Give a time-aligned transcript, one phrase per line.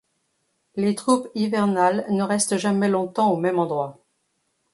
[0.77, 4.03] Les troupes hivernales ne restent jamais longtemps au même endroit.